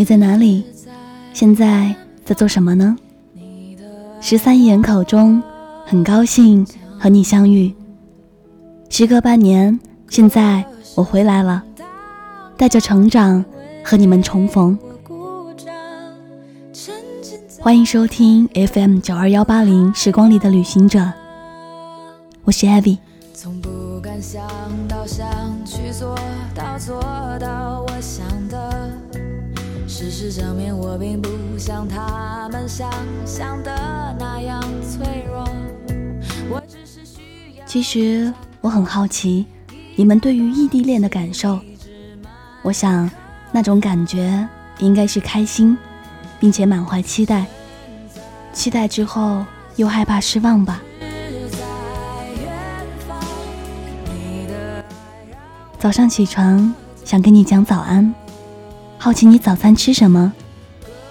[0.00, 0.64] 你在哪里？
[1.32, 1.92] 现在
[2.24, 2.96] 在做什么呢？
[4.20, 5.42] 十三亿人口中，
[5.84, 6.64] 很高兴
[6.96, 7.74] 和你相遇。
[8.88, 10.64] 时隔半年，现在
[10.94, 11.64] 我回来了，
[12.56, 13.44] 带着成长
[13.82, 14.78] 和你们重逢。
[17.58, 21.12] 欢迎收听 FM 九二幺八零时光里的旅行者，
[22.44, 22.98] 我是 Abby。
[23.34, 24.46] 从不敢想
[24.86, 25.26] 到想
[25.64, 26.16] 去做
[26.54, 27.00] 到做
[27.40, 27.67] 到，
[30.10, 32.90] 事实证明我并不像他们想
[33.26, 35.46] 象的那样脆弱。
[37.66, 38.32] 其实
[38.62, 39.44] 我很好奇，
[39.96, 41.60] 你们对于异地恋的感受。
[42.62, 43.10] 我想，
[43.52, 45.76] 那种感觉应该是开心，
[46.40, 47.44] 并且满怀期待。
[48.54, 49.44] 期待之后
[49.76, 50.80] 又害怕失望吧。
[55.78, 56.74] 早上起床
[57.04, 58.14] 想跟你讲早安，
[59.00, 60.32] 好奇你早餐吃什么，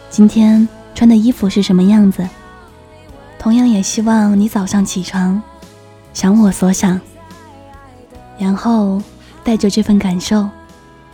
[0.10, 2.28] 今天穿的衣服是什么样子。
[3.40, 5.42] 同样也希望你早上起床
[6.14, 7.00] 想我所想，
[8.38, 9.02] 然后
[9.42, 10.50] 带着这份感受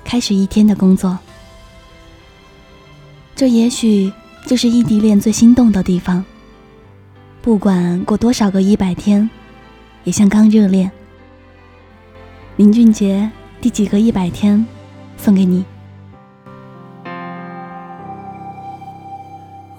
[0.04, 1.18] 开始一天的工作。
[3.36, 4.12] 这也许
[4.48, 6.26] 就是异地恋最心动的地方。
[7.42, 9.30] 不管过多少个一百天，
[10.06, 10.92] 也像刚热恋。
[12.56, 13.30] 林俊杰。
[13.62, 14.66] 第几个一百天，
[15.16, 15.64] 送给你。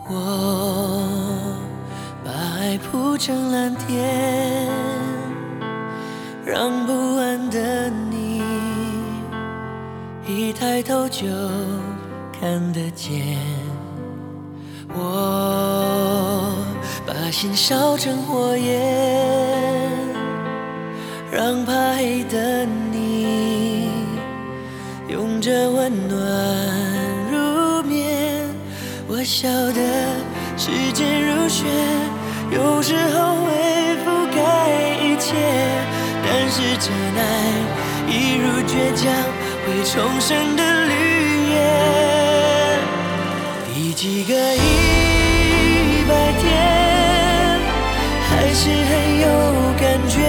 [0.06, 1.56] 我
[2.22, 4.68] 把爱铺成蓝天，
[6.44, 8.42] 让不安的你
[10.26, 11.26] 一抬头就
[12.38, 13.38] 看得见。
[14.96, 16.54] 我
[17.06, 19.90] 把心烧成火焰，
[21.32, 23.88] 让怕黑的你。
[25.08, 26.18] 拥着温暖，
[29.24, 29.80] 我晓得
[30.54, 31.64] 时间如雪，
[32.50, 33.48] 有时候会
[34.04, 34.68] 覆盖
[35.02, 35.32] 一切，
[36.22, 37.22] 但是真爱
[38.06, 39.10] 一如倔强
[39.64, 40.92] 会重生的绿
[41.54, 41.56] 叶。
[43.72, 46.44] 第几个一百天，
[48.28, 48.92] 还是很
[49.22, 49.26] 有
[49.80, 50.20] 感觉，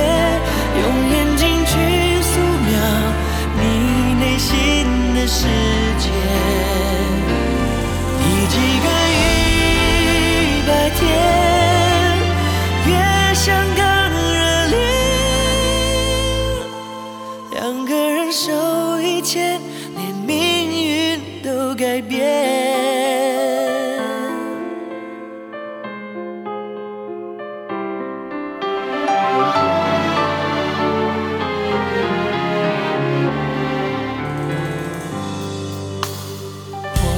[36.98, 37.10] 我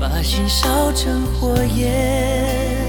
[0.00, 0.84] 把心烧。
[0.94, 2.86] 成火焰，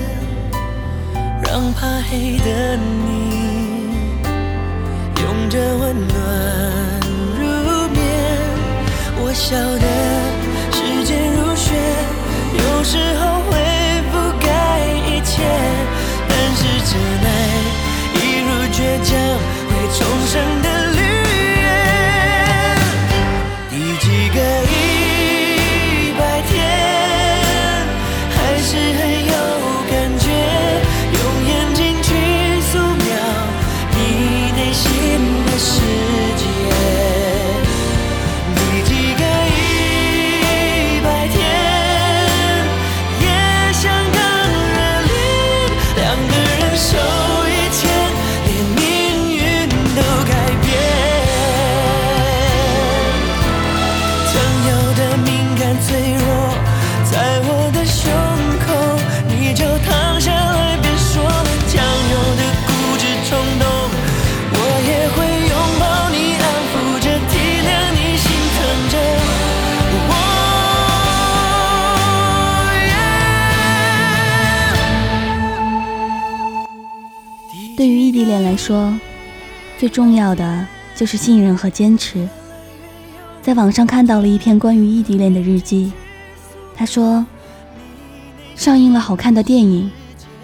[1.44, 3.98] 让怕黑的你
[5.24, 6.95] 拥着温暖。
[9.36, 9.86] 晓得
[10.72, 11.76] 时间如雪，
[12.54, 13.35] 有时候
[78.40, 78.94] 来说，
[79.78, 82.28] 最重要的就是信任和坚持。
[83.42, 85.92] 在网上看到了一篇关于异地恋的日记，
[86.76, 87.26] 他说
[88.56, 89.92] ：“上映了好看的电影，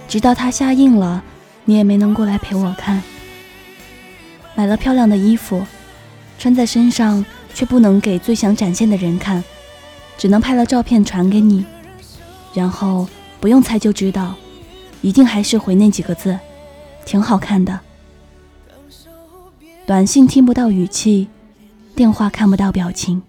[0.07, 1.23] 直到它下映了，
[1.65, 3.01] 你也没能过来陪我看。
[4.53, 5.65] 买了漂亮的衣服，
[6.37, 9.43] 穿在身上却不能给最想展现的人看，
[10.17, 11.65] 只能拍了照片传给你，
[12.53, 13.07] 然后
[13.39, 14.35] 不用猜就知道，
[15.01, 16.37] 一定还是回那几个字，
[17.05, 17.79] 挺好看的。”
[19.85, 21.27] 短信听不到语气，
[21.95, 23.21] 电话看不到表情，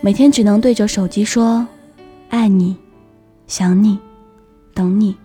[0.00, 1.66] 每天只能对着手机说
[2.28, 2.76] “爱你
[3.48, 3.98] ”“想你
[4.74, 5.16] ”“等你”。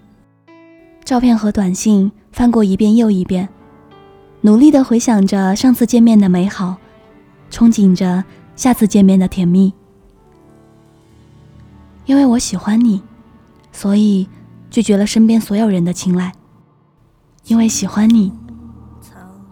[1.03, 3.49] 照片和短信翻过一遍又一遍，
[4.41, 6.77] 努力的回想着上次见面的美好，
[7.51, 8.23] 憧憬着
[8.55, 9.73] 下次见面的甜蜜。
[12.05, 13.01] 因为我喜欢你，
[13.71, 14.27] 所以
[14.69, 16.33] 拒绝了身边所有人的青睐。
[17.45, 18.31] 因为喜欢你，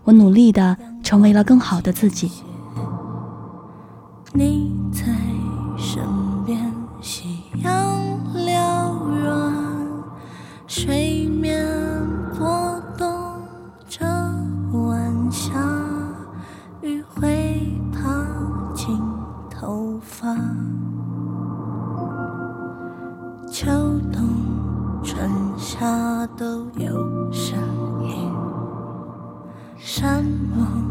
[0.03, 2.31] 我努力的成为了更好的自己。
[4.33, 5.03] 你在
[5.77, 6.03] 身
[6.45, 6.71] 边，
[7.01, 7.73] 夕阳
[8.35, 8.93] 缭
[9.23, 9.53] 软，
[10.67, 11.65] 水面
[12.37, 13.09] 波动
[13.89, 14.05] 着
[14.73, 15.53] 晚霞，
[16.81, 18.25] 雨会爬
[18.75, 18.95] 进
[19.49, 20.35] 头发，
[23.51, 23.65] 秋
[24.11, 24.21] 冬
[25.57, 27.57] 下都有声
[28.03, 28.31] 音。
[29.77, 30.86] 山盟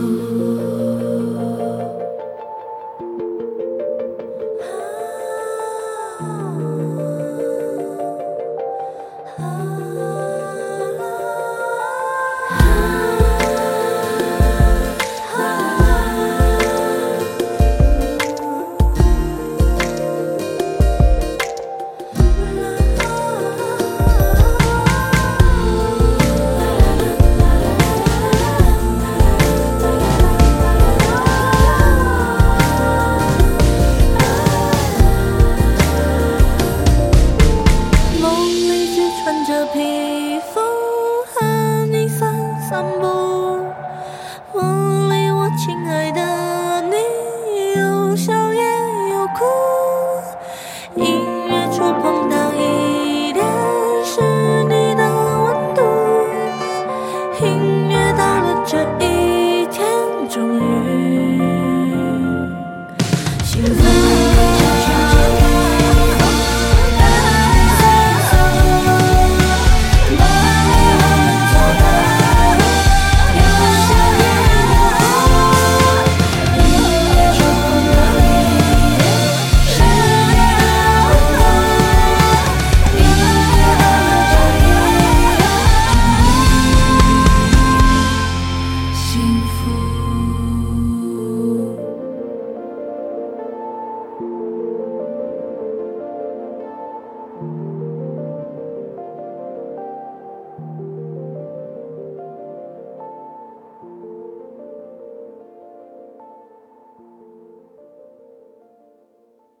[0.00, 0.57] Ooh.